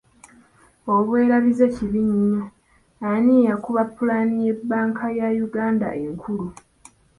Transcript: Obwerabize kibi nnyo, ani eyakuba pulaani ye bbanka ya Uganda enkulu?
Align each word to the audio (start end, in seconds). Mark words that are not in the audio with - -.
Obwerabize 0.95 1.65
kibi 1.75 2.01
nnyo, 2.09 2.43
ani 3.11 3.31
eyakuba 3.41 3.81
pulaani 3.95 4.37
ye 4.45 4.51
bbanka 4.59 5.05
ya 5.17 5.27
Uganda 5.45 5.87
enkulu? 6.03 6.47